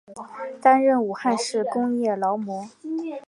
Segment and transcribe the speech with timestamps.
[0.59, 2.67] 担任武汉市工业劳模。